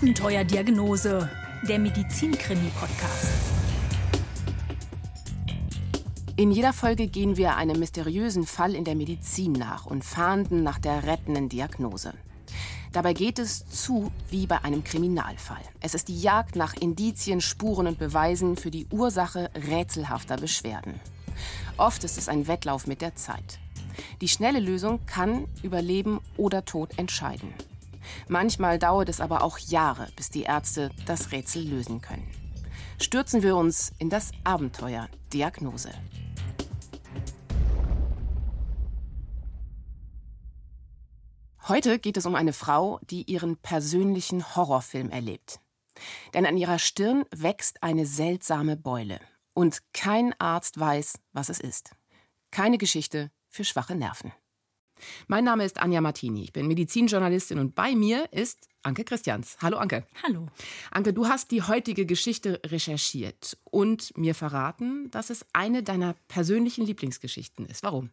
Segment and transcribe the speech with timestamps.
[0.00, 1.28] Abenteuerdiagnose,
[1.68, 3.32] der Medizinkrimi-Podcast.
[6.36, 10.78] In jeder Folge gehen wir einem mysteriösen Fall in der Medizin nach und fahnden nach
[10.78, 12.14] der rettenden Diagnose.
[12.92, 15.60] Dabei geht es zu wie bei einem Kriminalfall.
[15.82, 20.94] Es ist die Jagd nach Indizien, Spuren und Beweisen für die Ursache rätselhafter Beschwerden.
[21.76, 23.58] Oft ist es ein Wettlauf mit der Zeit.
[24.22, 27.52] Die schnelle Lösung kann über Leben oder Tod entscheiden.
[28.28, 32.28] Manchmal dauert es aber auch Jahre, bis die Ärzte das Rätsel lösen können.
[33.00, 35.90] Stürzen wir uns in das Abenteuer Diagnose.
[41.68, 45.60] Heute geht es um eine Frau, die ihren persönlichen Horrorfilm erlebt.
[46.34, 49.20] Denn an ihrer Stirn wächst eine seltsame Beule.
[49.54, 51.92] Und kein Arzt weiß, was es ist.
[52.50, 54.32] Keine Geschichte für schwache Nerven.
[55.28, 56.44] Mein Name ist Anja Martini.
[56.44, 59.56] Ich bin Medizinjournalistin und bei mir ist Anke Christians.
[59.60, 60.06] Hallo Anke.
[60.22, 60.48] Hallo.
[60.90, 66.86] Anke, du hast die heutige Geschichte recherchiert und mir verraten, dass es eine deiner persönlichen
[66.86, 67.82] Lieblingsgeschichten ist.
[67.82, 68.10] Warum?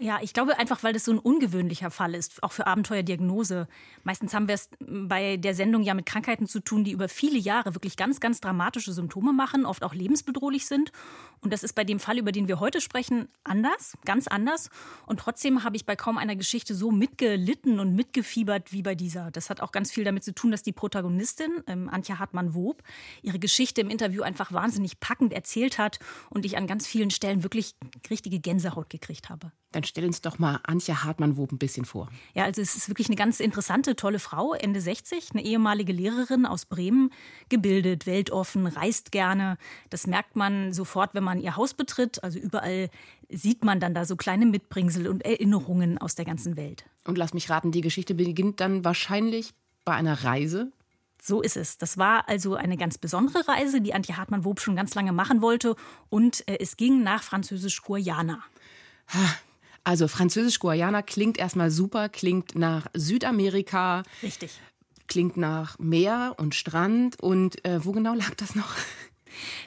[0.00, 3.66] Ja, ich glaube einfach, weil das so ein ungewöhnlicher Fall ist, auch für Abenteuerdiagnose.
[4.04, 7.36] Meistens haben wir es bei der Sendung ja mit Krankheiten zu tun, die über viele
[7.36, 10.92] Jahre wirklich ganz, ganz dramatische Symptome machen, oft auch lebensbedrohlich sind.
[11.40, 14.70] Und das ist bei dem Fall, über den wir heute sprechen, anders, ganz anders.
[15.06, 19.32] Und trotzdem habe ich bei kaum einer Geschichte so mitgelitten und mitgefiebert wie bei dieser.
[19.32, 22.84] Das hat auch ganz viel damit zu tun, dass die Protagonistin, ähm, Antje Hartmann-Wob,
[23.22, 25.98] ihre Geschichte im Interview einfach wahnsinnig packend erzählt hat
[26.30, 27.74] und ich an ganz vielen Stellen wirklich
[28.08, 29.50] richtige Gänsehaut gekriegt habe.
[29.72, 32.08] Dann stell uns doch mal Antje Hartmann-Wob ein bisschen vor.
[32.34, 36.46] Ja, also es ist wirklich eine ganz interessante, tolle Frau, Ende 60, eine ehemalige Lehrerin
[36.46, 37.10] aus Bremen,
[37.50, 39.58] gebildet, weltoffen, reist gerne.
[39.90, 42.24] Das merkt man sofort, wenn man ihr Haus betritt.
[42.24, 42.88] Also überall
[43.28, 46.86] sieht man dann da so kleine Mitbringsel und Erinnerungen aus der ganzen Welt.
[47.04, 49.52] Und lass mich raten, die Geschichte beginnt dann wahrscheinlich
[49.84, 50.72] bei einer Reise
[51.20, 51.78] so ist es.
[51.78, 55.74] Das war also eine ganz besondere Reise, die Antje Hartmann-Wob schon ganz lange machen wollte.
[56.08, 58.42] Und äh, es ging nach Französisch-Guyana.
[59.88, 64.02] Also Französisch-Guayana klingt erstmal super, klingt nach Südamerika.
[64.22, 64.50] Richtig.
[65.06, 67.18] Klingt nach Meer und Strand.
[67.22, 68.68] Und äh, wo genau lag das noch?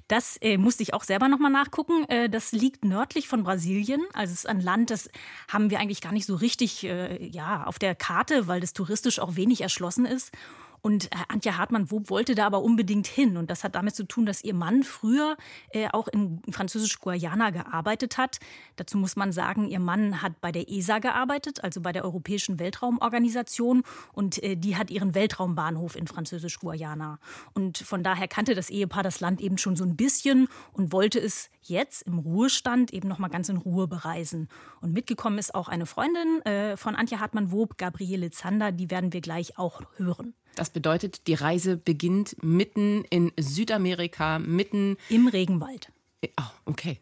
[0.07, 2.03] Das äh, musste ich auch selber nochmal nachgucken.
[2.07, 4.01] Äh, das liegt nördlich von Brasilien.
[4.13, 5.09] Also es ist ein Land, das
[5.47, 9.17] haben wir eigentlich gar nicht so richtig äh, ja, auf der Karte, weil das touristisch
[9.17, 10.31] auch wenig erschlossen ist.
[10.81, 13.37] Und äh, Antje Hartmann-Wob wollte da aber unbedingt hin.
[13.37, 15.37] Und das hat damit zu tun, dass ihr Mann früher
[15.71, 18.39] äh, auch in Französisch-Guayana gearbeitet hat.
[18.75, 22.59] Dazu muss man sagen, ihr Mann hat bei der ESA gearbeitet, also bei der Europäischen
[22.59, 23.83] Weltraumorganisation.
[24.13, 27.19] Und äh, die hat ihren Weltraumbahnhof in Französisch-Guayana.
[27.53, 31.19] Und von daher kannte das Ehepaar das Land eben schon so ein bisschen und wollte
[31.19, 34.49] es jetzt im Ruhestand eben noch mal ganz in Ruhe bereisen.
[34.81, 38.71] Und mitgekommen ist auch eine Freundin äh, von Antje Hartmann-Wob, Gabriele Zander.
[38.71, 40.33] Die werden wir gleich auch hören.
[40.55, 45.91] Das bedeutet, die Reise beginnt mitten in Südamerika, mitten im Regenwald.
[46.39, 46.99] Oh, okay.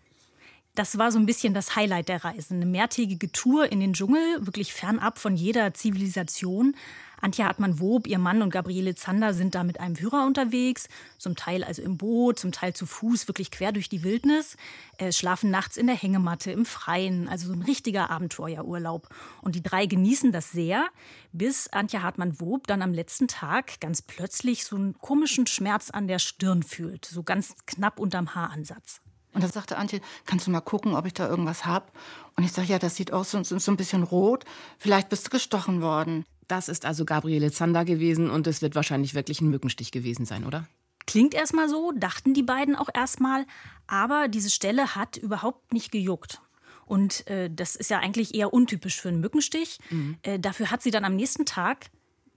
[0.80, 2.54] Das war so ein bisschen das Highlight der Reise.
[2.54, 6.74] Eine mehrtägige Tour in den Dschungel, wirklich fernab von jeder Zivilisation.
[7.20, 11.66] Antje Hartmann-Wob, ihr Mann und Gabriele Zander sind da mit einem Führer unterwegs, zum Teil
[11.66, 14.56] also im Boot, zum Teil zu Fuß, wirklich quer durch die Wildnis,
[15.00, 19.10] äh, schlafen nachts in der Hängematte, im Freien, also so ein richtiger Abenteuerurlaub.
[19.42, 20.88] Und die drei genießen das sehr,
[21.34, 26.20] bis Antje Hartmann-Wob dann am letzten Tag ganz plötzlich so einen komischen Schmerz an der
[26.20, 29.02] Stirn fühlt, so ganz knapp unterm Haaransatz.
[29.34, 31.92] Und da sagte Antje, kannst du mal gucken, ob ich da irgendwas hab?
[32.36, 34.46] Und ich sage, ja, das sieht aus, so, so ein bisschen rot.
[34.78, 36.26] Vielleicht bist du gestochen worden.
[36.48, 40.46] Das ist also Gabriele Zander gewesen und es wird wahrscheinlich wirklich ein Mückenstich gewesen sein,
[40.46, 40.68] oder?
[41.06, 43.46] Klingt erstmal so, dachten die beiden auch erstmal,
[43.88, 46.42] aber diese Stelle hat überhaupt nicht gejuckt.
[46.86, 49.78] Und äh, das ist ja eigentlich eher untypisch für einen Mückenstich.
[49.92, 50.18] Mhm.
[50.24, 51.92] Äh, dafür hat sie dann am nächsten Tag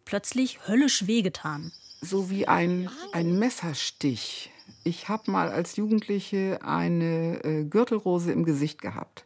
[0.04, 1.72] plötzlich höllisch wehgetan.
[2.02, 4.51] So wie ein, ein Messerstich.
[4.84, 9.24] Ich habe mal als Jugendliche eine äh, Gürtelrose im Gesicht gehabt.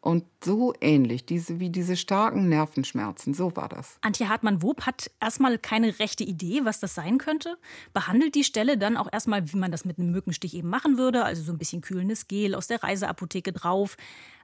[0.00, 3.98] Und so ähnlich, diese, wie diese starken Nervenschmerzen, so war das.
[4.00, 7.58] Antje Hartmann-Wob hat erstmal keine rechte Idee, was das sein könnte,
[7.92, 11.24] behandelt die Stelle dann auch erstmal, wie man das mit einem Mückenstich eben machen würde,
[11.24, 13.96] also so ein bisschen kühlendes Gel aus der Reiseapotheke drauf,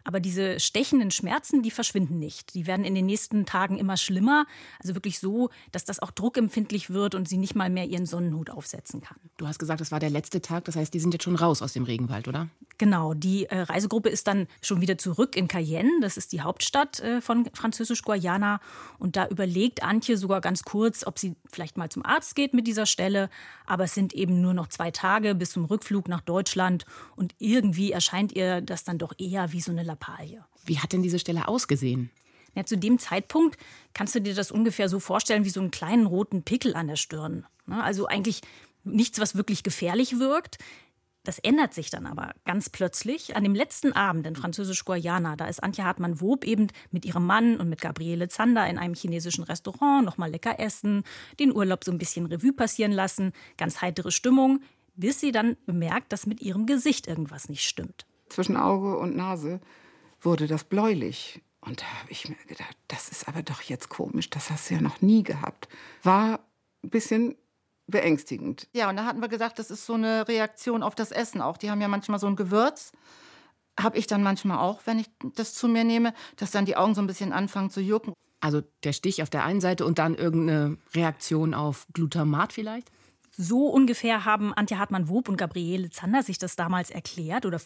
[0.04, 2.54] aber diese stechenden Schmerzen, die verschwinden nicht.
[2.54, 4.46] Die werden in den nächsten Tagen immer schlimmer.
[4.80, 8.50] Also wirklich so, dass das auch druckempfindlich wird und sie nicht mal mehr ihren Sonnenhut
[8.50, 9.16] aufsetzen kann.
[9.38, 10.66] Du hast gesagt, das war der letzte Tag.
[10.66, 12.48] Das heißt, die sind jetzt schon raus aus dem Regenwald, oder?
[12.76, 13.14] Genau.
[13.14, 15.90] Die äh, Reisegruppe ist dann schon wieder zurück in Cayenne.
[16.02, 18.60] Das ist die Hauptstadt äh, von Französisch-Guayana.
[18.98, 22.66] Und da überlegt Antje sogar ganz kurz, ob sie vielleicht mal zum Arzt geht mit
[22.66, 23.30] dieser Stelle.
[23.64, 26.84] Aber es sind eben nur noch zwei Tage bis zum Rückflug nach Deutschland.
[27.16, 30.44] Und irgendwie erscheint ihr das dann doch eher wie so eine Lappalie.
[30.66, 32.10] Wie hat denn diese Stelle ausgesehen?
[32.54, 33.56] Ja, zu dem Zeitpunkt
[33.94, 36.96] kannst du dir das ungefähr so vorstellen wie so einen kleinen roten Pickel an der
[36.96, 37.46] Stirn.
[37.66, 37.82] Ne?
[37.82, 38.42] Also eigentlich
[38.84, 40.58] nichts, was wirklich gefährlich wirkt.
[41.24, 43.34] Das ändert sich dann aber ganz plötzlich.
[43.34, 47.70] An dem letzten Abend in Französisch-Guayana, da ist Antje Hartmann-Wob eben mit ihrem Mann und
[47.70, 51.02] mit Gabriele Zander in einem chinesischen Restaurant nochmal lecker essen,
[51.40, 54.60] den Urlaub so ein bisschen Revue passieren lassen, ganz heitere Stimmung,
[54.96, 58.06] bis sie dann bemerkt, dass mit ihrem Gesicht irgendwas nicht stimmt.
[58.28, 59.60] Zwischen Auge und Nase
[60.24, 61.42] wurde das bläulich.
[61.60, 64.74] Und da habe ich mir gedacht, das ist aber doch jetzt komisch, das hast du
[64.74, 65.68] ja noch nie gehabt.
[66.02, 66.40] War
[66.82, 67.36] ein bisschen
[67.86, 68.68] beängstigend.
[68.74, 71.56] Ja, und da hatten wir gesagt, das ist so eine Reaktion auf das Essen auch.
[71.56, 72.92] Die haben ja manchmal so ein Gewürz.
[73.78, 76.94] Habe ich dann manchmal auch, wenn ich das zu mir nehme, dass dann die Augen
[76.94, 78.14] so ein bisschen anfangen zu jucken.
[78.40, 82.90] Also der Stich auf der einen Seite und dann irgendeine Reaktion auf Glutamat vielleicht?
[83.36, 87.60] So ungefähr haben Antje Hartmann-Wob und Gabriele Zander sich das damals erklärt oder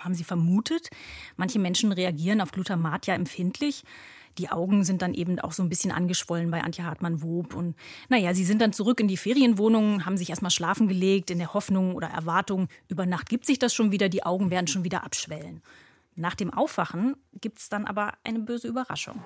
[0.00, 0.90] haben sie vermutet.
[1.36, 3.84] Manche Menschen reagieren auf Glutamat ja empfindlich.
[4.38, 7.54] Die Augen sind dann eben auch so ein bisschen angeschwollen bei Antje Hartmann-Wob.
[7.54, 7.76] Und
[8.08, 11.54] naja, sie sind dann zurück in die Ferienwohnung, haben sich erstmal schlafen gelegt, in der
[11.54, 15.04] Hoffnung oder Erwartung, über Nacht gibt sich das schon wieder, die Augen werden schon wieder
[15.04, 15.62] abschwellen.
[16.16, 19.22] Nach dem Aufwachen gibt es dann aber eine böse Überraschung.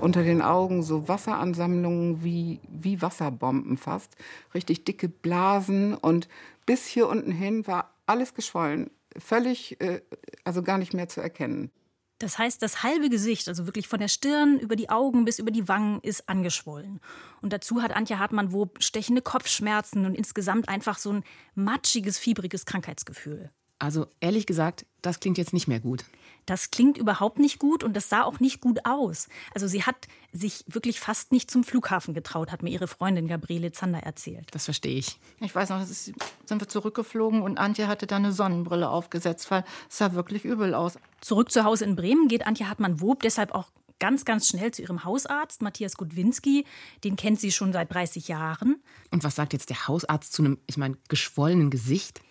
[0.00, 4.16] Unter den Augen so Wasseransammlungen wie, wie Wasserbomben fast.
[4.54, 6.28] Richtig dicke Blasen und
[6.66, 8.90] bis hier unten hin war alles geschwollen.
[9.18, 10.00] Völlig, äh,
[10.44, 11.70] also gar nicht mehr zu erkennen.
[12.18, 15.50] Das heißt, das halbe Gesicht, also wirklich von der Stirn über die Augen bis über
[15.50, 17.00] die Wangen, ist angeschwollen.
[17.42, 21.24] Und dazu hat Antje Hartmann-Wob stechende Kopfschmerzen und insgesamt einfach so ein
[21.54, 23.50] matschiges, fiebriges Krankheitsgefühl.
[23.78, 26.04] Also ehrlich gesagt, das klingt jetzt nicht mehr gut.
[26.48, 29.28] Das klingt überhaupt nicht gut und das sah auch nicht gut aus.
[29.54, 33.70] Also sie hat sich wirklich fast nicht zum Flughafen getraut, hat mir ihre Freundin Gabriele
[33.70, 34.48] Zander erzählt.
[34.52, 35.18] Das verstehe ich.
[35.40, 36.14] Ich weiß noch, ist,
[36.46, 40.72] sind wir zurückgeflogen und Antje hatte da eine Sonnenbrille aufgesetzt, weil es sah wirklich übel
[40.72, 40.98] aus.
[41.20, 45.04] Zurück zu Hause in Bremen geht Antje Hartmann-Wob deshalb auch ganz, ganz schnell zu ihrem
[45.04, 46.64] Hausarzt, Matthias Gudwinski.
[47.04, 48.82] Den kennt sie schon seit 30 Jahren.
[49.10, 52.22] Und was sagt jetzt der Hausarzt zu einem, ich meine, geschwollenen Gesicht?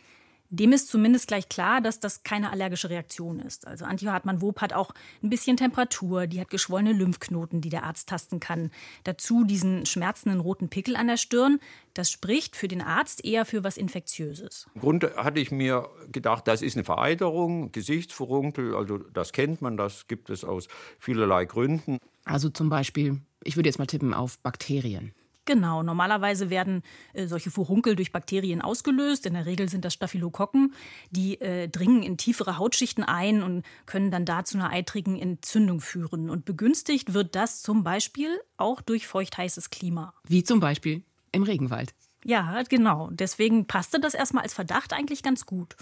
[0.50, 3.68] Dem ist zumindest gleich klar, dass das keine allergische Reaktion ist.
[3.68, 4.92] Also Antje Hartmann-Wob hat auch
[5.22, 8.72] ein bisschen Temperatur, die hat geschwollene Lymphknoten, die der Arzt tasten kann.
[9.04, 11.60] Dazu diesen schmerzenden roten Pickel an der Stirn.
[11.94, 14.68] Das spricht für den Arzt eher für was Infektiöses.
[14.74, 19.76] Im Grunde hatte ich mir gedacht, das ist eine Vereiterung, Gesichtsfurunkel, also das kennt man,
[19.76, 20.68] das gibt es aus
[21.00, 21.98] vielerlei Gründen.
[22.24, 25.14] Also zum Beispiel, ich würde jetzt mal tippen auf Bakterien.
[25.48, 26.84] Genau, normalerweise werden
[27.14, 29.26] äh, solche Furunkel durch Bakterien ausgelöst.
[29.26, 30.74] In der Regel sind das Staphylokokken.
[31.10, 35.80] Die äh, dringen in tiefere Hautschichten ein und können dann da zu einer eitrigen Entzündung
[35.80, 36.30] führen.
[36.30, 40.14] Und begünstigt wird das zum Beispiel auch durch feuchtheißes Klima.
[40.28, 41.02] Wie zum Beispiel
[41.32, 41.96] im Regenwald.
[42.26, 43.10] Ja, genau.
[43.14, 45.78] Deswegen passte das erstmal als Verdacht eigentlich ganz gut.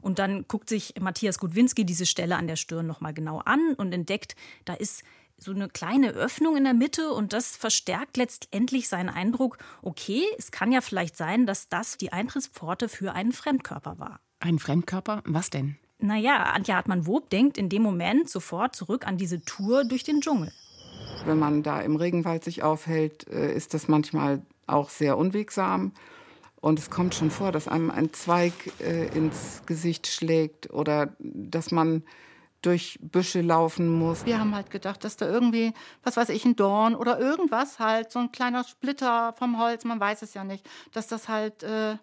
[0.00, 3.92] Und dann guckt sich Matthias Gudwinski diese Stelle an der Stirn nochmal genau an und
[3.92, 4.34] entdeckt,
[4.64, 5.02] da ist
[5.40, 10.50] so eine kleine Öffnung in der Mitte und das verstärkt letztendlich seinen Eindruck, okay, es
[10.50, 14.20] kann ja vielleicht sein, dass das die Eintrittspforte für einen Fremdkörper war.
[14.38, 15.22] Ein Fremdkörper?
[15.26, 15.76] Was denn?
[15.98, 20.52] Naja, Antje Hartmann-Wob denkt in dem Moment sofort zurück an diese Tour durch den Dschungel.
[21.24, 25.92] Wenn man da im Regenwald sich aufhält, äh, ist das manchmal auch sehr unwegsam.
[26.60, 31.70] Und es kommt schon vor, dass einem ein Zweig äh, ins Gesicht schlägt oder dass
[31.70, 32.02] man
[32.62, 34.26] durch Büsche laufen muss.
[34.26, 35.72] Wir haben halt gedacht, dass da irgendwie,
[36.02, 40.00] was weiß ich, ein Dorn oder irgendwas halt, so ein kleiner Splitter vom Holz, man
[40.00, 41.96] weiß es ja nicht, dass das halt äh,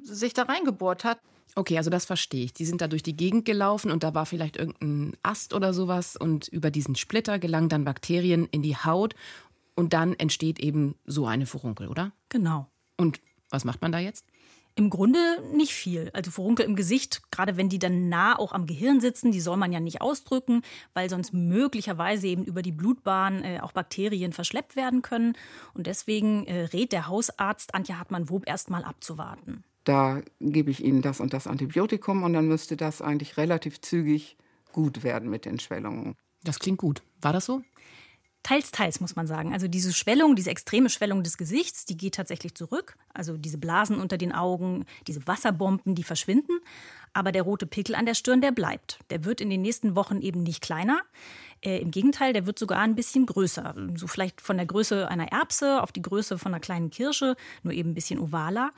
[0.00, 1.18] sich da reingebohrt hat.
[1.54, 2.52] Okay, also das verstehe ich.
[2.52, 6.16] Die sind da durch die Gegend gelaufen und da war vielleicht irgendein Ast oder sowas
[6.16, 9.14] und über diesen Splitter gelangen dann Bakterien in die Haut
[9.74, 12.12] und dann entsteht eben so eine Furunkel, oder?
[12.28, 12.66] Genau.
[12.98, 14.26] Und was macht man da jetzt?
[14.78, 15.18] Im Grunde
[15.54, 16.10] nicht viel.
[16.12, 19.56] Also Furunkel im Gesicht, gerade wenn die dann nah auch am Gehirn sitzen, die soll
[19.56, 20.60] man ja nicht ausdrücken,
[20.92, 25.32] weil sonst möglicherweise eben über die Blutbahn äh, auch Bakterien verschleppt werden können.
[25.72, 29.64] Und deswegen äh, rät der Hausarzt Antje Hartmann-Wob erstmal abzuwarten.
[29.84, 34.36] Da gebe ich Ihnen das und das Antibiotikum und dann müsste das eigentlich relativ zügig
[34.72, 36.16] gut werden mit den Schwellungen.
[36.44, 37.02] Das klingt gut.
[37.22, 37.62] War das so?
[38.46, 39.52] Teils, teils muss man sagen.
[39.52, 42.96] Also diese Schwellung, diese extreme Schwellung des Gesichts, die geht tatsächlich zurück.
[43.12, 46.60] Also diese Blasen unter den Augen, diese Wasserbomben, die verschwinden.
[47.12, 49.00] Aber der rote Pickel an der Stirn, der bleibt.
[49.10, 51.00] Der wird in den nächsten Wochen eben nicht kleiner.
[51.60, 53.74] Äh, Im Gegenteil, der wird sogar ein bisschen größer.
[53.96, 57.34] So vielleicht von der Größe einer Erbse auf die Größe von einer kleinen Kirsche,
[57.64, 58.70] nur eben ein bisschen ovaler.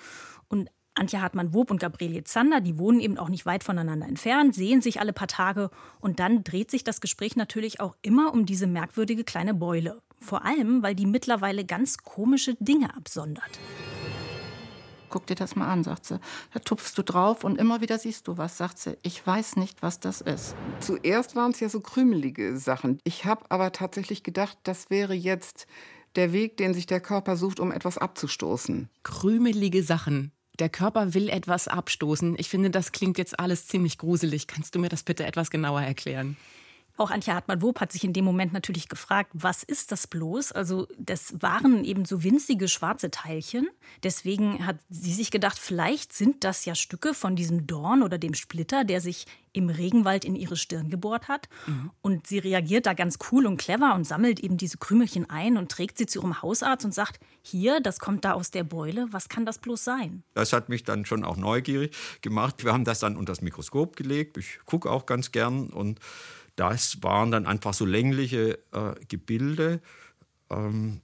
[0.48, 4.83] Und Antje Hartmann-Wob und Gabriele Zander, die wohnen eben auch nicht weit voneinander entfernt, sehen
[4.83, 8.67] sich alle paar Tage und dann dreht sich das Gespräch natürlich auch immer um diese
[8.67, 10.00] merkwürdige kleine Beule.
[10.21, 13.59] Vor allem, weil die mittlerweile ganz komische Dinge absondert.
[15.11, 16.21] Guck dir das mal an, sagt sie.
[16.52, 18.99] Da tupfst du drauf und immer wieder siehst du was, sagt sie.
[19.02, 20.55] Ich weiß nicht, was das ist.
[20.81, 23.00] Zuerst waren es ja so krümelige Sachen.
[23.05, 25.67] Ich habe aber tatsächlich gedacht, das wäre jetzt
[26.17, 28.90] der Weg, den sich der Körper sucht, um etwas abzustoßen.
[29.02, 30.33] Krümelige Sachen.
[30.59, 32.35] Der Körper will etwas abstoßen.
[32.38, 34.49] Ich finde, das klingt jetzt alles ziemlich gruselig.
[34.49, 36.37] Kannst du mir das bitte etwas genauer erklären?
[36.99, 40.50] Auch Antje Hartmann-Wob hat sich in dem Moment natürlich gefragt, was ist das bloß?
[40.50, 43.69] Also das waren eben so winzige schwarze Teilchen.
[44.02, 48.35] Deswegen hat sie sich gedacht, vielleicht sind das ja Stücke von diesem Dorn oder dem
[48.35, 51.49] Splitter, der sich im Regenwald in ihre Stirn gebohrt hat.
[51.67, 51.90] Mhm.
[52.00, 55.71] Und sie reagiert da ganz cool und clever und sammelt eben diese Krümelchen ein und
[55.71, 59.28] trägt sie zu ihrem Hausarzt und sagt, hier, das kommt da aus der Beule, was
[59.28, 60.23] kann das bloß sein?
[60.35, 62.64] Das hat mich dann schon auch neugierig gemacht.
[62.64, 64.37] Wir haben das dann unter das Mikroskop gelegt.
[64.37, 66.00] Ich gucke auch ganz gern und
[66.59, 69.81] das waren dann einfach so längliche äh, Gebilde,
[70.50, 71.00] ähm,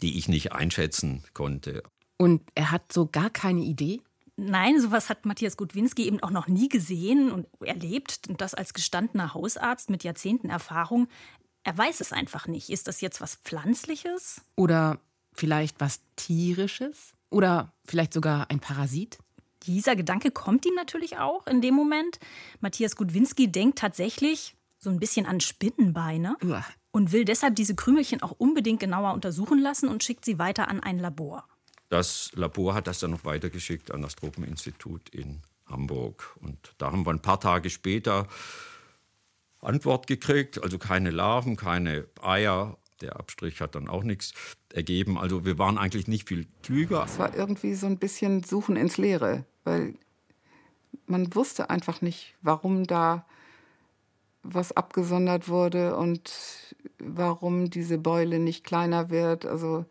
[0.00, 1.82] die ich nicht einschätzen konnte.
[2.16, 4.00] Und er hat so gar keine Idee?
[4.36, 8.20] Nein, sowas hat Matthias Gutwinski eben auch noch nie gesehen und erlebt.
[8.28, 11.08] Und das als gestandener Hausarzt mit Jahrzehnten Erfahrung.
[11.64, 12.70] Er weiß es einfach nicht.
[12.70, 14.40] Ist das jetzt was Pflanzliches?
[14.56, 14.98] Oder
[15.34, 17.12] vielleicht was Tierisches?
[17.30, 19.18] Oder vielleicht sogar ein Parasit?
[19.64, 22.18] Dieser Gedanke kommt ihm natürlich auch in dem Moment.
[22.60, 26.64] Matthias Gutwinski denkt tatsächlich, so ein bisschen an Spinnenbeine Uah.
[26.90, 30.80] und will deshalb diese Krümelchen auch unbedingt genauer untersuchen lassen und schickt sie weiter an
[30.80, 31.46] ein Labor.
[31.88, 36.36] Das Labor hat das dann noch weitergeschickt an das Tropeninstitut in Hamburg.
[36.40, 38.26] Und da haben wir ein paar Tage später
[39.60, 42.76] Antwort gekriegt, also keine Larven, keine Eier.
[43.00, 44.32] Der Abstrich hat dann auch nichts
[44.72, 45.18] ergeben.
[45.18, 47.04] Also wir waren eigentlich nicht viel klüger.
[47.04, 49.94] Es war irgendwie so ein bisschen Suchen ins Leere, weil
[51.06, 53.26] man wusste einfach nicht, warum da
[54.42, 56.32] was abgesondert wurde und
[56.98, 59.46] warum diese Beule nicht kleiner wird.
[59.46, 59.84] Also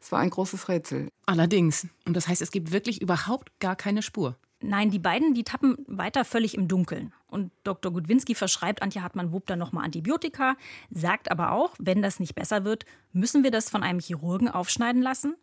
[0.00, 1.08] es war ein großes Rätsel.
[1.26, 1.86] Allerdings.
[2.06, 4.36] Und das heißt, es gibt wirklich überhaupt gar keine Spur.
[4.62, 7.12] Nein, die beiden, die tappen weiter völlig im Dunkeln.
[7.28, 7.92] Und Dr.
[7.92, 10.56] Gudwinski verschreibt Antje Hartmann-Wupp dann nochmal Antibiotika,
[10.90, 15.00] sagt aber auch, wenn das nicht besser wird, müssen wir das von einem Chirurgen aufschneiden
[15.00, 15.34] lassen.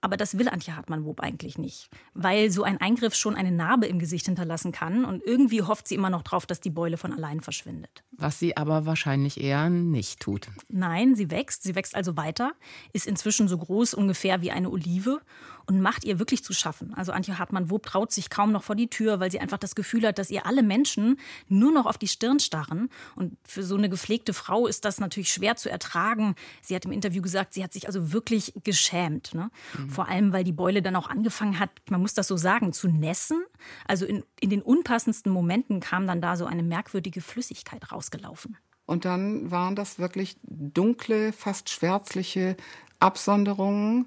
[0.00, 3.98] Aber das will Antje Hartmann-Wob eigentlich nicht, weil so ein Eingriff schon eine Narbe im
[3.98, 7.40] Gesicht hinterlassen kann und irgendwie hofft sie immer noch drauf, dass die Beule von allein
[7.40, 8.04] verschwindet.
[8.18, 10.48] Was sie aber wahrscheinlich eher nicht tut.
[10.68, 12.52] Nein, sie wächst, sie wächst also weiter,
[12.92, 15.20] ist inzwischen so groß ungefähr wie eine Olive
[15.66, 16.94] und macht ihr wirklich zu schaffen.
[16.94, 20.06] Also Antje Hartmann-Wob traut sich kaum noch vor die Tür, weil sie einfach das Gefühl
[20.06, 21.18] hat, dass ihr alle Menschen
[21.48, 22.88] nur noch auf die Stirn starren.
[23.16, 26.36] Und für so eine gepflegte Frau ist das natürlich schwer zu ertragen.
[26.62, 29.34] Sie hat im Interview gesagt, sie hat sich also wirklich geschämt.
[29.34, 29.50] Ne?
[29.76, 29.90] Mhm.
[29.90, 32.88] Vor allem, weil die Beule dann auch angefangen hat, man muss das so sagen, zu
[32.88, 33.44] nässen.
[33.88, 38.56] Also in, in den unpassendsten Momenten kam dann da so eine merkwürdige Flüssigkeit rausgelaufen.
[38.86, 42.56] Und dann waren das wirklich dunkle, fast schwärzliche
[43.00, 44.06] Absonderungen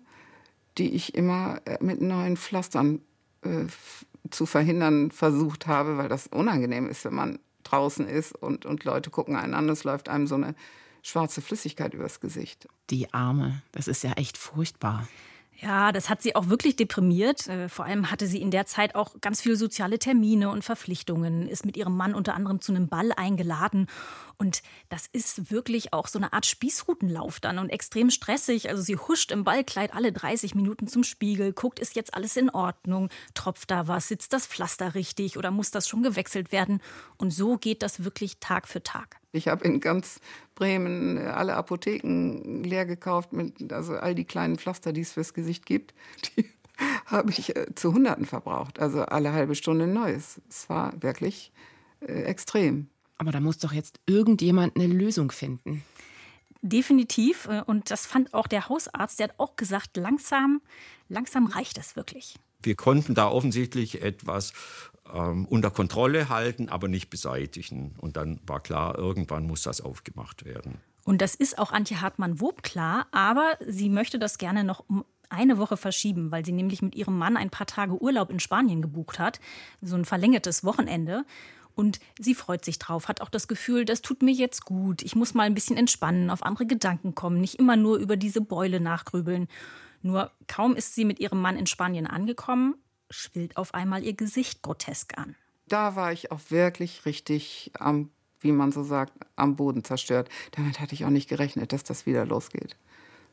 [0.79, 3.01] die ich immer äh, mit neuen Pflastern
[3.41, 3.65] äh,
[4.31, 9.09] zu verhindern versucht habe, weil das unangenehm ist, wenn man draußen ist und, und Leute
[9.09, 10.55] gucken einen an, es läuft einem so eine
[11.03, 12.67] schwarze Flüssigkeit übers Gesicht.
[12.89, 15.07] Die Arme, das ist ja echt furchtbar.
[15.61, 17.47] Ja, das hat sie auch wirklich deprimiert.
[17.47, 21.49] Äh, vor allem hatte sie in der Zeit auch ganz viele soziale Termine und Verpflichtungen,
[21.49, 23.87] ist mit ihrem Mann unter anderem zu einem Ball eingeladen.
[24.37, 28.69] Und das ist wirklich auch so eine Art Spießrutenlauf dann und extrem stressig.
[28.69, 32.49] Also sie huscht im Ballkleid alle 30 Minuten zum Spiegel, guckt, ist jetzt alles in
[32.49, 36.81] Ordnung, tropft da was, sitzt das Pflaster richtig oder muss das schon gewechselt werden?
[37.17, 39.17] Und so geht das wirklich Tag für Tag.
[39.31, 40.19] Ich habe in ganz
[40.55, 45.33] Bremen äh, alle Apotheken leer gekauft, mit, also all die kleinen Pflaster, die es fürs
[45.33, 45.93] Gesicht gibt,
[46.37, 46.45] die
[47.05, 48.79] habe ich äh, zu Hunderten verbraucht.
[48.79, 50.41] Also alle halbe Stunde ein neues.
[50.49, 51.51] Es war wirklich
[52.01, 52.87] äh, extrem.
[53.17, 55.83] Aber da muss doch jetzt irgendjemand eine Lösung finden.
[56.61, 57.47] Definitiv.
[57.47, 59.19] Äh, und das fand auch der Hausarzt.
[59.19, 60.61] Der hat auch gesagt, langsam,
[61.09, 62.35] langsam reicht das wirklich.
[62.61, 64.53] Wir konnten da offensichtlich etwas
[65.13, 67.95] ähm, unter Kontrolle halten, aber nicht beseitigen.
[67.99, 70.79] Und dann war klar, irgendwann muss das aufgemacht werden.
[71.05, 75.57] Und das ist auch Antje Hartmann-Wob klar, aber sie möchte das gerne noch um eine
[75.57, 79.19] Woche verschieben, weil sie nämlich mit ihrem Mann ein paar Tage Urlaub in Spanien gebucht
[79.19, 79.39] hat,
[79.81, 81.25] so ein verlängertes Wochenende.
[81.75, 85.01] Und sie freut sich drauf, hat auch das Gefühl, das tut mir jetzt gut.
[85.01, 88.41] Ich muss mal ein bisschen entspannen, auf andere Gedanken kommen, nicht immer nur über diese
[88.41, 89.47] Beule nachgrübeln.
[90.01, 92.75] Nur kaum ist sie mit ihrem Mann in Spanien angekommen,
[93.09, 95.35] schwillt auf einmal ihr Gesicht grotesk an.
[95.67, 100.29] Da war ich auch wirklich richtig am, wie man so sagt, am Boden zerstört.
[100.51, 102.75] Damit hatte ich auch nicht gerechnet, dass das wieder losgeht.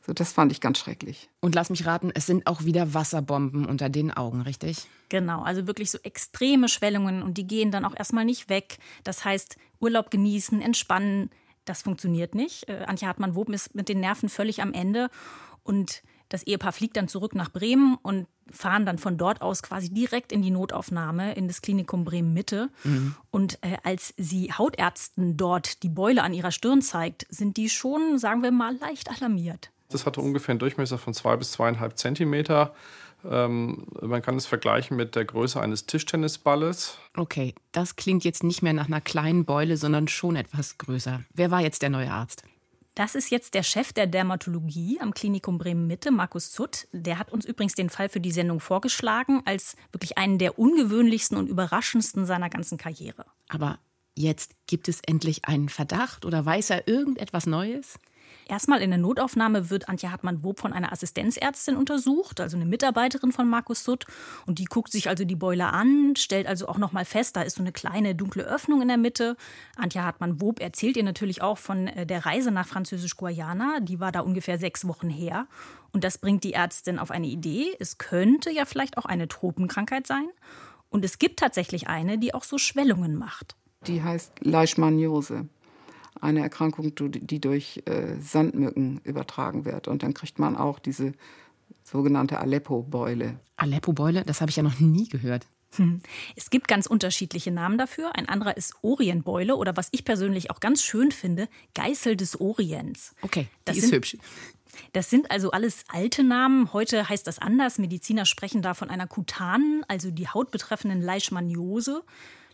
[0.05, 1.29] So, das fand ich ganz schrecklich.
[1.41, 4.87] Und lass mich raten, es sind auch wieder Wasserbomben unter den Augen, richtig?
[5.09, 8.77] Genau, also wirklich so extreme Schwellungen und die gehen dann auch erstmal nicht weg.
[9.03, 11.29] Das heißt, Urlaub genießen, entspannen,
[11.65, 12.69] das funktioniert nicht.
[12.69, 15.09] Äh, Antje Hartmann-Woben ist mit den Nerven völlig am Ende
[15.63, 19.89] und das Ehepaar fliegt dann zurück nach Bremen und fahren dann von dort aus quasi
[19.89, 22.69] direkt in die Notaufnahme in das Klinikum Bremen Mitte.
[22.83, 23.15] Mhm.
[23.31, 28.17] Und äh, als sie Hautärzten dort die Beule an ihrer Stirn zeigt, sind die schon,
[28.17, 29.71] sagen wir mal, leicht alarmiert.
[29.89, 32.73] Das hatte ungefähr einen Durchmesser von zwei bis zweieinhalb Zentimeter.
[33.25, 36.97] Ähm, man kann es vergleichen mit der Größe eines Tischtennisballes.
[37.15, 41.21] Okay, das klingt jetzt nicht mehr nach einer kleinen Beule, sondern schon etwas größer.
[41.33, 42.43] Wer war jetzt der neue Arzt?
[42.97, 46.87] Das ist jetzt der Chef der Dermatologie am Klinikum Bremen-Mitte, Markus Zutt.
[46.91, 51.37] Der hat uns übrigens den Fall für die Sendung vorgeschlagen, als wirklich einen der ungewöhnlichsten
[51.37, 53.27] und überraschendsten seiner ganzen Karriere.
[53.49, 53.77] Aber
[54.15, 57.99] jetzt gibt es endlich einen Verdacht oder weiß er irgendetwas Neues?
[58.49, 63.49] Erstmal in der Notaufnahme wird Antje Hartmann-Wob von einer Assistenzärztin untersucht, also eine Mitarbeiterin von
[63.49, 64.05] Markus Sutt.
[64.45, 67.41] Und die guckt sich also die Beule an, stellt also auch noch mal fest, da
[67.41, 69.35] ist so eine kleine dunkle Öffnung in der Mitte.
[69.75, 73.79] Antje Hartmann-Wob erzählt ihr natürlich auch von äh, der Reise nach Französisch-Guayana.
[73.81, 75.47] Die war da ungefähr sechs Wochen her.
[75.91, 77.75] Und das bringt die Ärztin auf eine Idee.
[77.79, 80.27] Es könnte ja vielleicht auch eine Tropenkrankheit sein.
[80.89, 83.55] Und es gibt tatsächlich eine, die auch so Schwellungen macht.
[83.87, 85.47] Die heißt Leishmaniose
[86.21, 89.87] eine Erkrankung, die durch äh, Sandmücken übertragen wird.
[89.87, 91.13] Und dann kriegt man auch diese
[91.83, 93.39] sogenannte Aleppo-Beule.
[93.57, 95.45] Aleppo-Beule, das habe ich ja noch nie gehört.
[95.75, 96.01] Hm.
[96.35, 98.15] Es gibt ganz unterschiedliche Namen dafür.
[98.15, 103.13] Ein anderer ist Orientbeule oder was ich persönlich auch ganz schön finde, Geißel des Orients.
[103.21, 104.17] Okay, das die ist sind, hübsch.
[104.93, 106.71] Das sind also alles alte Namen.
[106.73, 107.79] Heute heißt das anders.
[107.79, 112.03] Mediziner sprechen da von einer kutanen, also die Haut betreffenden Leishmaniose.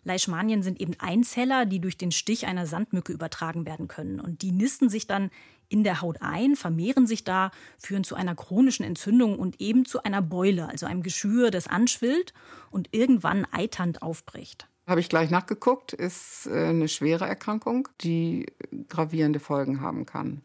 [0.03, 4.19] Leishmanien sind eben Einzeller, die durch den Stich einer Sandmücke übertragen werden können.
[4.19, 5.31] Und die nisten sich dann
[5.69, 10.03] in der Haut ein, vermehren sich da, führen zu einer chronischen Entzündung und eben zu
[10.03, 12.33] einer Beule, also einem Geschwür, das anschwillt
[12.69, 14.67] und irgendwann eiternd aufbricht.
[14.85, 18.47] Habe ich gleich nachgeguckt, ist äh, eine schwere Erkrankung, die
[18.89, 20.41] gravierende Folgen haben kann.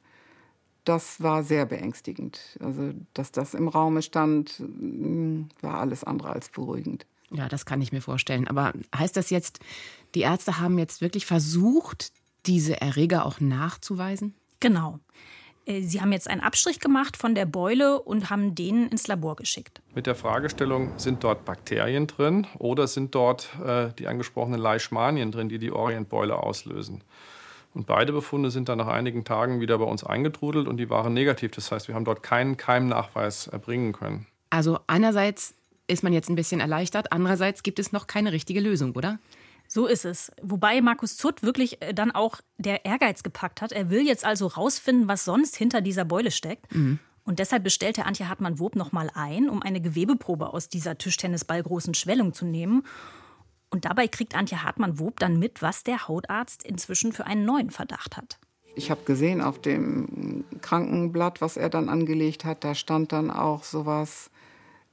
[0.84, 2.56] Das war sehr beängstigend.
[2.60, 7.04] Also, dass das im Raume stand, mm, war alles andere als beruhigend.
[7.30, 8.48] Ja, das kann ich mir vorstellen.
[8.48, 9.60] Aber heißt das jetzt,
[10.14, 12.12] die Ärzte haben jetzt wirklich versucht,
[12.46, 14.34] diese Erreger auch nachzuweisen?
[14.60, 15.00] Genau.
[15.68, 19.36] Äh, sie haben jetzt einen Abstrich gemacht von der Beule und haben den ins Labor
[19.36, 19.80] geschickt.
[19.94, 25.48] Mit der Fragestellung, sind dort Bakterien drin oder sind dort äh, die angesprochenen Leishmanien drin,
[25.48, 27.04] die die Orientbeule auslösen?
[27.74, 31.12] Und beide Befunde sind dann nach einigen Tagen wieder bei uns eingetrudelt und die waren
[31.12, 31.50] negativ.
[31.52, 34.26] Das heißt, wir haben dort keinen Keimnachweis erbringen können.
[34.50, 35.54] Also einerseits
[35.88, 37.12] ist man jetzt ein bisschen erleichtert.
[37.12, 39.18] Andererseits gibt es noch keine richtige Lösung, oder?
[39.66, 40.32] So ist es.
[40.40, 43.72] Wobei Markus Zutt wirklich äh, dann auch der Ehrgeiz gepackt hat.
[43.72, 46.74] Er will jetzt also rausfinden, was sonst hinter dieser Beule steckt.
[46.74, 46.98] Mhm.
[47.24, 52.46] Und deshalb bestellte Antje Hartmann-Wob nochmal ein, um eine Gewebeprobe aus dieser Tischtennisballgroßen Schwellung zu
[52.46, 52.84] nehmen.
[53.68, 58.16] Und dabei kriegt Antje Hartmann-Wob dann mit, was der Hautarzt inzwischen für einen neuen Verdacht
[58.16, 58.38] hat.
[58.74, 63.64] Ich habe gesehen auf dem Krankenblatt, was er dann angelegt hat, da stand dann auch
[63.64, 64.30] sowas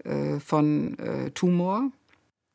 [0.05, 1.91] äh, von äh, Tumor.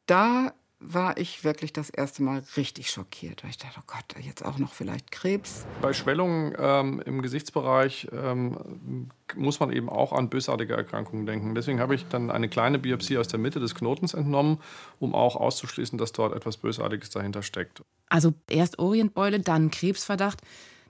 [0.06, 4.42] Da war ich wirklich das erste Mal richtig schockiert, weil ich dachte, oh Gott, jetzt
[4.44, 5.66] auch noch vielleicht Krebs.
[5.82, 11.54] Bei Schwellungen ähm, im Gesichtsbereich ähm, muss man eben auch an bösartige Erkrankungen denken.
[11.54, 14.58] Deswegen habe ich dann eine kleine Biopsie aus der Mitte des Knotens entnommen,
[14.98, 17.82] um auch auszuschließen, dass dort etwas Bösartiges dahinter steckt.
[18.08, 20.40] Also erst Orientbeule, dann Krebsverdacht.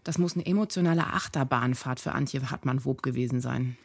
[0.05, 3.77] Das muss eine emotionale Achterbahnfahrt für Antje Hartmann-Wob gewesen sein.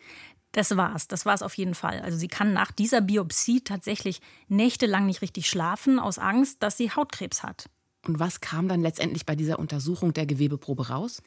[0.56, 1.10] Das war's.
[1.10, 2.00] Das war's auf jeden Fall.
[2.00, 6.92] Also sie kann nach dieser Biopsie tatsächlich nächtelang nicht richtig schlafen, aus Angst, dass sie
[6.92, 7.70] Hautkrebs hat.
[8.08, 11.22] Und was kam dann letztendlich bei dieser Untersuchung der Gewebeprobe raus?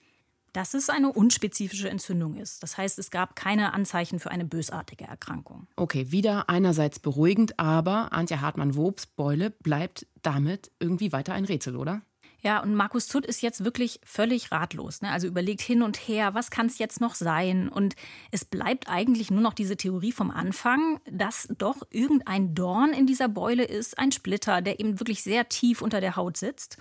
[0.54, 2.62] Dass es eine unspezifische Entzündung ist.
[2.62, 5.66] Das heißt, es gab keine Anzeichen für eine bösartige Erkrankung.
[5.76, 12.00] Okay, wieder einerseits beruhigend, aber Antje Hartmann-Wobs Beule bleibt damit irgendwie weiter ein Rätsel, oder?
[12.40, 15.02] Ja, und Markus Zutt ist jetzt wirklich völlig ratlos.
[15.02, 15.10] Ne?
[15.10, 17.68] Also überlegt hin und her, was kann es jetzt noch sein?
[17.68, 17.96] Und
[18.30, 23.28] es bleibt eigentlich nur noch diese Theorie vom Anfang, dass doch irgendein Dorn in dieser
[23.28, 26.78] Beule ist, ein Splitter, der eben wirklich sehr tief unter der Haut sitzt.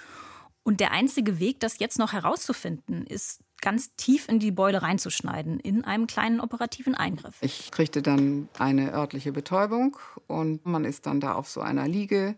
[0.62, 5.60] Und der einzige Weg, das jetzt noch herauszufinden, ist ganz tief in die Beule reinzuschneiden,
[5.60, 7.38] in einem kleinen operativen Eingriff.
[7.42, 12.36] Ich kriegte dann eine örtliche Betäubung und man ist dann da auf so einer Liege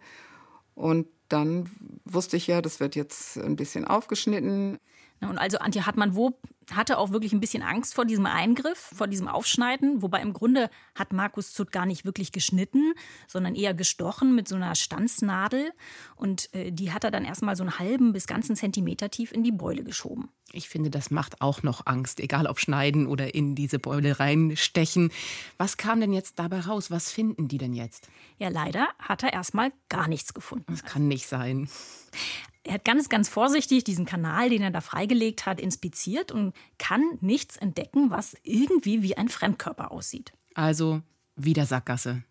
[0.75, 1.69] und dann
[2.05, 4.79] wusste ich ja, das wird jetzt ein bisschen aufgeschnitten.
[5.21, 6.39] Und also Antje Hartmann-Wob
[6.71, 10.01] hatte auch wirklich ein bisschen Angst vor diesem Eingriff, vor diesem Aufschneiden.
[10.01, 12.93] Wobei im Grunde hat Markus Zutt gar nicht wirklich geschnitten,
[13.27, 15.71] sondern eher gestochen mit so einer Stanznadel.
[16.15, 19.43] Und äh, die hat er dann erstmal so einen halben bis ganzen Zentimeter tief in
[19.43, 20.29] die Beule geschoben.
[20.51, 25.11] Ich finde, das macht auch noch Angst, egal ob schneiden oder in diese Beule reinstechen.
[25.57, 26.89] Was kam denn jetzt dabei raus?
[26.89, 28.09] Was finden die denn jetzt?
[28.37, 30.65] Ja, leider hat er erstmal gar nichts gefunden.
[30.69, 31.69] Das kann nicht sein.
[32.69, 37.01] Er hat ganz, ganz vorsichtig diesen Kanal, den er da freigelegt hat, inspiziert und kann
[37.19, 40.33] nichts entdecken, was irgendwie wie ein Fremdkörper aussieht.
[40.53, 41.01] Also
[41.35, 42.21] wieder Sackgasse.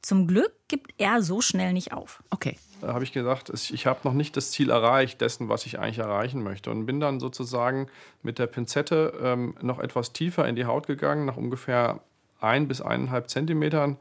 [0.00, 2.22] Zum Glück gibt er so schnell nicht auf.
[2.30, 2.56] Okay.
[2.80, 5.98] Da habe ich gesagt, ich habe noch nicht das Ziel erreicht dessen, was ich eigentlich
[5.98, 6.70] erreichen möchte.
[6.70, 7.88] Und bin dann sozusagen
[8.22, 11.26] mit der Pinzette ähm, noch etwas tiefer in die Haut gegangen.
[11.26, 12.00] Nach ungefähr
[12.40, 13.98] ein bis eineinhalb Zentimetern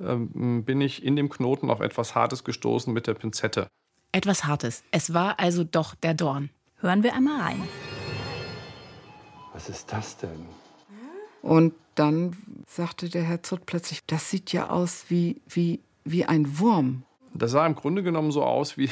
[0.00, 3.68] ähm, bin ich in dem Knoten auf etwas Hartes gestoßen mit der Pinzette.
[4.18, 4.82] Etwas Hartes.
[4.90, 6.50] Es war also doch der Dorn.
[6.80, 7.62] Hören wir einmal rein.
[9.52, 10.44] Was ist das denn?
[11.40, 16.58] Und dann sagte der Herr Zott plötzlich, das sieht ja aus wie, wie, wie ein
[16.58, 17.04] Wurm.
[17.32, 18.90] Das sah im Grunde genommen so aus wie,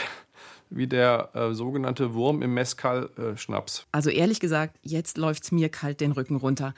[0.70, 3.80] wie der äh, sogenannte Wurm im Mescal-Schnaps.
[3.80, 6.72] Äh, also ehrlich gesagt, jetzt läuft es mir kalt den Rücken runter.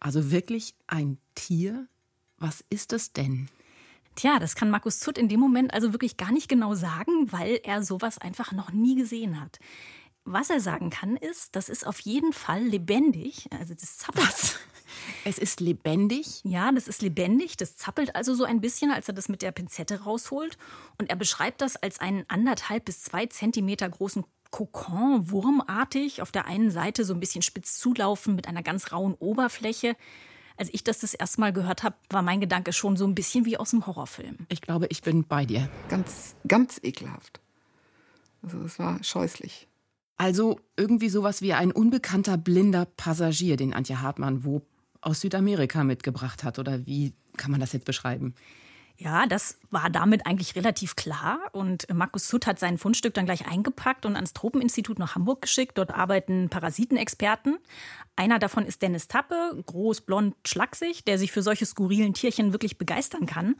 [0.00, 1.86] Also wirklich ein Tier?
[2.38, 3.48] Was ist es denn?
[4.16, 7.60] Tja, das kann Markus Zutt in dem Moment also wirklich gar nicht genau sagen, weil
[7.62, 9.58] er sowas einfach noch nie gesehen hat.
[10.24, 13.46] Was er sagen kann, ist, das ist auf jeden Fall lebendig.
[13.56, 14.58] Also das zappelt.
[15.24, 16.40] Es ist lebendig?
[16.44, 17.56] Ja, das ist lebendig.
[17.56, 20.56] Das zappelt also so ein bisschen, als er das mit der Pinzette rausholt.
[20.98, 26.22] Und er beschreibt das als einen anderthalb bis zwei Zentimeter großen Kokon, wurmartig.
[26.22, 29.96] Auf der einen Seite so ein bisschen spitz zulaufen mit einer ganz rauen Oberfläche.
[30.56, 33.44] Als ich das das erste Mal gehört habe, war mein Gedanke schon so ein bisschen
[33.44, 34.38] wie aus dem Horrorfilm.
[34.48, 35.68] Ich glaube, ich bin bei dir.
[35.88, 37.40] Ganz, ganz ekelhaft.
[38.42, 39.68] Also es war scheußlich.
[40.16, 44.62] Also irgendwie sowas wie ein unbekannter blinder Passagier, den Antje Hartmann wo
[45.02, 46.58] aus Südamerika mitgebracht hat.
[46.58, 48.34] Oder wie kann man das jetzt beschreiben?
[48.98, 51.38] Ja, das war damit eigentlich relativ klar.
[51.52, 55.76] Und Markus Sutt hat sein Fundstück dann gleich eingepackt und ans Tropeninstitut nach Hamburg geschickt.
[55.76, 57.58] Dort arbeiten Parasitenexperten.
[58.16, 62.78] Einer davon ist Dennis Tappe, groß, blond, schlaksig, der sich für solche skurrilen Tierchen wirklich
[62.78, 63.56] begeistern kann.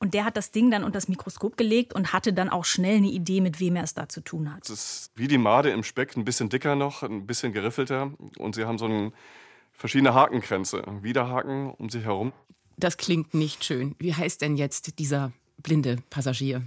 [0.00, 2.96] Und der hat das Ding dann unter das Mikroskop gelegt und hatte dann auch schnell
[2.96, 4.64] eine Idee, mit wem er es da zu tun hat.
[4.64, 8.12] Es ist wie die Made im Speck, ein bisschen dicker noch, ein bisschen geriffelter.
[8.38, 9.12] Und sie haben so ein,
[9.72, 12.32] verschiedene Hakenkränze, Widerhaken um sich herum.
[12.80, 13.94] Das klingt nicht schön.
[13.98, 16.62] Wie heißt denn jetzt dieser blinde Passagier?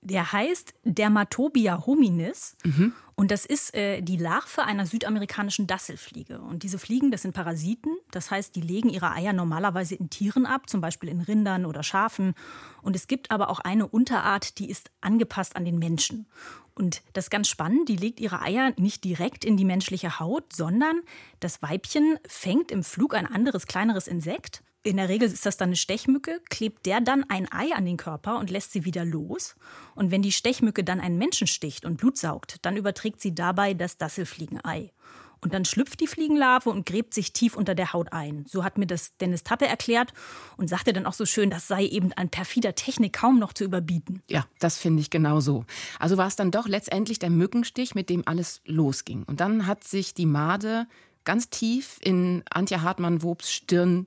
[0.00, 2.94] Der heißt Dermatobia hominis mhm.
[3.16, 6.40] und das ist äh, die Larve einer südamerikanischen Dasselfliege.
[6.40, 10.46] Und diese Fliegen, das sind Parasiten, das heißt, die legen ihre Eier normalerweise in Tieren
[10.46, 12.34] ab, zum Beispiel in Rindern oder Schafen.
[12.80, 16.26] Und es gibt aber auch eine Unterart, die ist angepasst an den Menschen.
[16.74, 20.52] Und das ist ganz spannend, die legt ihre Eier nicht direkt in die menschliche Haut,
[20.54, 21.00] sondern
[21.40, 25.70] das Weibchen fängt im Flug ein anderes, kleineres Insekt in der Regel ist das dann
[25.70, 29.56] eine Stechmücke, klebt der dann ein Ei an den Körper und lässt sie wieder los.
[29.94, 33.74] Und wenn die Stechmücke dann einen Menschen sticht und Blut saugt, dann überträgt sie dabei
[33.74, 34.92] das Dasselfliegenei.
[35.40, 38.44] Und dann schlüpft die Fliegenlarve und gräbt sich tief unter der Haut ein.
[38.48, 40.12] So hat mir das Dennis Tappe erklärt
[40.56, 43.64] und sagte dann auch so schön, das sei eben an perfider Technik kaum noch zu
[43.64, 44.22] überbieten.
[44.28, 45.64] Ja, das finde ich genauso.
[46.00, 49.22] Also war es dann doch letztendlich der Mückenstich, mit dem alles losging.
[49.24, 50.86] Und dann hat sich die Made
[51.24, 54.06] ganz tief in Antje Hartmann-Wobs Stirn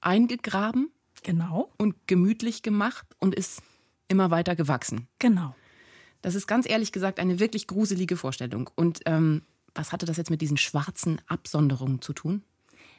[0.00, 0.90] eingegraben.
[1.22, 1.70] Genau.
[1.76, 3.62] Und gemütlich gemacht und ist
[4.08, 5.06] immer weiter gewachsen.
[5.18, 5.54] Genau.
[6.22, 8.70] Das ist ganz ehrlich gesagt eine wirklich gruselige Vorstellung.
[8.74, 9.42] Und ähm,
[9.74, 12.42] was hatte das jetzt mit diesen schwarzen Absonderungen zu tun?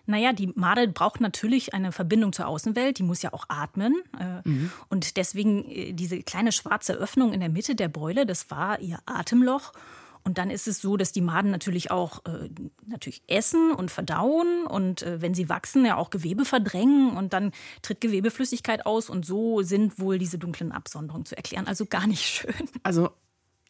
[0.08, 4.02] Naja, die Made braucht natürlich eine Verbindung zur Außenwelt, die muss ja auch atmen.
[4.20, 4.72] Äh, mhm.
[4.90, 9.00] Und deswegen äh, diese kleine schwarze Öffnung in der Mitte der Beule, das war ihr
[9.06, 9.74] Atemloch.
[10.24, 12.50] Und dann ist es so, dass die Maden natürlich auch äh,
[12.86, 17.52] natürlich essen und verdauen und äh, wenn sie wachsen, ja auch Gewebe verdrängen und dann
[17.82, 21.68] tritt Gewebeflüssigkeit aus und so sind wohl diese dunklen Absonderungen zu erklären.
[21.68, 22.70] Also gar nicht schön.
[22.84, 23.10] Also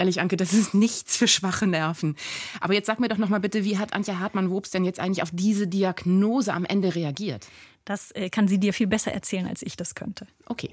[0.02, 2.16] Ehrlich, Anke, das ist nichts für schwache Nerven.
[2.60, 5.22] Aber jetzt sag mir doch noch mal bitte, wie hat Antje Hartmann-Wobs denn jetzt eigentlich
[5.22, 7.48] auf diese Diagnose am Ende reagiert?
[7.86, 10.26] Das äh, kann sie dir viel besser erzählen, als ich das könnte.
[10.48, 10.72] Okay.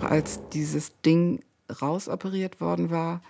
[0.00, 1.44] Als dieses Ding
[1.82, 3.20] rausoperiert worden war,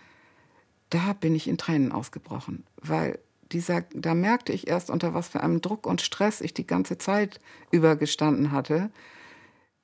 [0.90, 3.18] da bin ich in Tränen ausgebrochen, weil
[3.52, 6.98] dieser, da merkte ich erst, unter was für einem Druck und Stress ich die ganze
[6.98, 8.90] Zeit übergestanden hatte.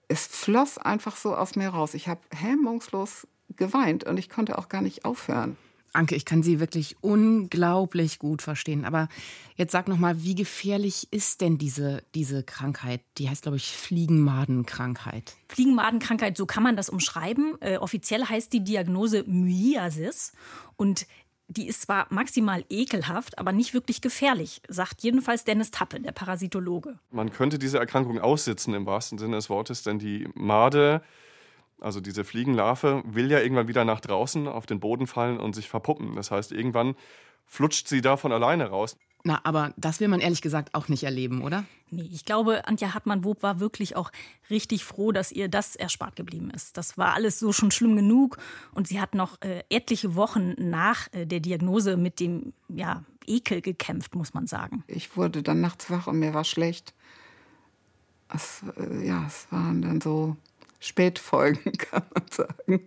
[0.08, 1.94] Es floss einfach so aus mir raus.
[1.94, 5.56] Ich habe hemmungslos geweint und ich konnte auch gar nicht aufhören.
[5.92, 8.84] Anke, ich kann Sie wirklich unglaublich gut verstehen.
[8.84, 9.08] Aber
[9.56, 13.00] jetzt sag noch mal, wie gefährlich ist denn diese, diese Krankheit?
[13.18, 15.36] Die heißt, glaube ich, Fliegenmadenkrankheit.
[15.48, 17.54] Fliegenmadenkrankheit, so kann man das umschreiben.
[17.60, 20.32] Äh, offiziell heißt die Diagnose Myiasis.
[20.76, 21.06] Und
[21.48, 26.98] die ist zwar maximal ekelhaft, aber nicht wirklich gefährlich, sagt jedenfalls Dennis Tappe, der Parasitologe.
[27.10, 31.02] Man könnte diese Erkrankung aussitzen im wahrsten Sinne des Wortes, denn die Made
[31.80, 35.68] also diese Fliegenlarve will ja irgendwann wieder nach draußen auf den Boden fallen und sich
[35.68, 36.16] verpuppen.
[36.16, 36.96] Das heißt, irgendwann
[37.44, 38.96] flutscht sie da von alleine raus.
[39.24, 41.64] Na, aber das will man ehrlich gesagt auch nicht erleben, oder?
[41.90, 44.12] Nee, ich glaube, Antje Hartmann-Wob war wirklich auch
[44.50, 46.76] richtig froh, dass ihr das erspart geblieben ist.
[46.76, 48.38] Das war alles so schon schlimm genug.
[48.72, 53.62] Und sie hat noch äh, etliche Wochen nach äh, der Diagnose mit dem ja, Ekel
[53.62, 54.84] gekämpft, muss man sagen.
[54.86, 56.94] Ich wurde dann nachts wach und mir war schlecht.
[58.32, 60.36] Es, äh, ja, es waren dann so
[60.86, 62.86] Spätfolgen, kann man sagen.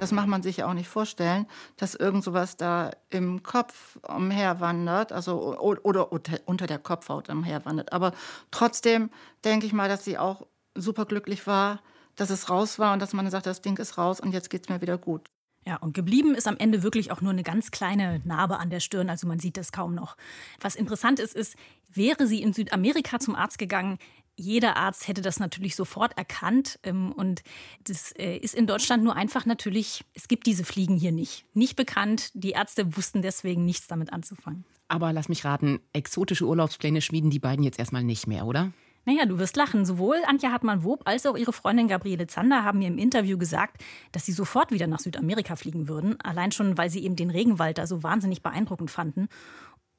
[0.00, 5.12] Das macht man sich ja auch nicht vorstellen, dass irgend sowas da im Kopf umherwandert,
[5.12, 6.10] also oder, oder
[6.46, 7.92] unter der Kopfhaut umherwandert.
[7.92, 8.12] Aber
[8.50, 9.10] trotzdem
[9.44, 11.82] denke ich mal, dass sie auch super glücklich war,
[12.16, 14.62] dass es raus war und dass man sagt, das Ding ist raus und jetzt geht
[14.62, 15.30] es mir wieder gut.
[15.66, 18.80] Ja, und geblieben ist am Ende wirklich auch nur eine ganz kleine Narbe an der
[18.80, 20.16] Stirn, also man sieht das kaum noch.
[20.60, 21.54] Was interessant ist, ist,
[21.88, 23.98] wäre sie in Südamerika zum Arzt gegangen,
[24.40, 26.78] jeder Arzt hätte das natürlich sofort erkannt.
[26.82, 27.42] Ähm, und
[27.84, 31.44] das äh, ist in Deutschland nur einfach natürlich, es gibt diese Fliegen hier nicht.
[31.54, 32.30] Nicht bekannt.
[32.34, 34.64] Die Ärzte wussten deswegen nichts damit anzufangen.
[34.88, 38.72] Aber lass mich raten, exotische Urlaubspläne schmieden die beiden jetzt erstmal nicht mehr, oder?
[39.06, 39.84] Naja, du wirst lachen.
[39.84, 44.26] Sowohl Antje Hartmann-Wob als auch ihre Freundin Gabriele Zander haben mir im Interview gesagt, dass
[44.26, 46.20] sie sofort wieder nach Südamerika fliegen würden.
[46.20, 49.28] Allein schon, weil sie eben den Regenwald da so wahnsinnig beeindruckend fanden.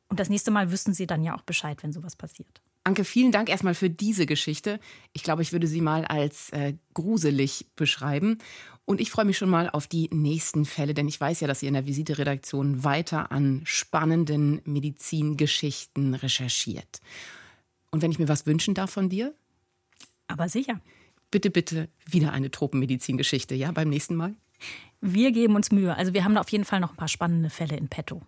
[0.09, 2.61] Und das nächste Mal wüssten sie dann ja auch Bescheid, wenn sowas passiert.
[2.83, 4.79] Anke, vielen Dank erstmal für diese Geschichte.
[5.13, 8.39] Ich glaube, ich würde sie mal als äh, gruselig beschreiben.
[8.85, 11.61] Und ich freue mich schon mal auf die nächsten Fälle, denn ich weiß ja, dass
[11.61, 17.01] ihr in der Visite-Redaktion weiter an spannenden Medizingeschichten recherchiert.
[17.91, 19.35] Und wenn ich mir was wünschen darf von dir?
[20.27, 20.81] Aber sicher.
[21.29, 24.35] Bitte, bitte wieder eine Tropenmedizingeschichte, ja, beim nächsten Mal?
[24.99, 25.95] Wir geben uns Mühe.
[25.95, 28.21] Also wir haben da auf jeden Fall noch ein paar spannende Fälle in petto.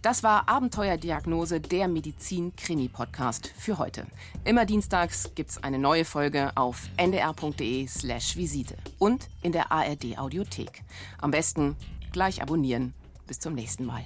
[0.00, 4.06] Das war Abenteuerdiagnose, der Medizin-Krimi-Podcast für heute.
[4.44, 10.82] Immer dienstags gibt's eine neue Folge auf ndr.de/slash Visite und in der ARD-Audiothek.
[11.18, 11.76] Am besten
[12.10, 12.94] gleich abonnieren.
[13.26, 14.02] Bis zum nächsten Mal.